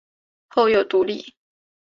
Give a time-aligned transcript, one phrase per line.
[0.47, 1.35] 后又独立。